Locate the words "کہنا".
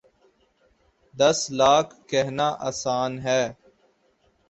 2.09-2.47